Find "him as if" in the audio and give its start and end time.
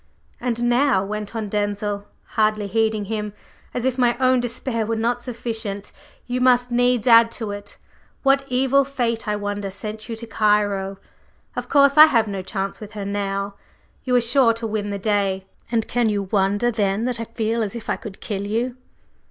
3.05-3.99